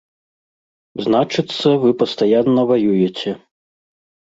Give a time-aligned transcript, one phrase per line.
[1.03, 3.41] Значыцца, вы пастаянна ваюеце.